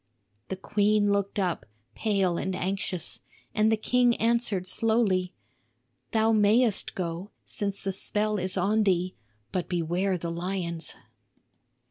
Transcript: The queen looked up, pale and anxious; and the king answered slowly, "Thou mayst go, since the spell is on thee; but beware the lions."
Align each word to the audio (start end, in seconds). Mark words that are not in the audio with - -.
The 0.47 0.55
queen 0.55 1.11
looked 1.11 1.37
up, 1.37 1.63
pale 1.93 2.35
and 2.39 2.55
anxious; 2.55 3.19
and 3.53 3.71
the 3.71 3.77
king 3.77 4.17
answered 4.17 4.67
slowly, 4.67 5.35
"Thou 6.09 6.31
mayst 6.31 6.95
go, 6.95 7.29
since 7.45 7.83
the 7.83 7.91
spell 7.91 8.39
is 8.39 8.57
on 8.57 8.81
thee; 8.81 9.13
but 9.51 9.69
beware 9.69 10.17
the 10.17 10.31
lions." 10.31 10.95